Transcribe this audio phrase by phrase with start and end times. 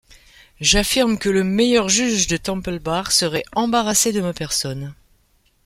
[0.59, 4.95] j’affirme que le meilleur juge de Temple-Bar serait embarrassé de ma personne!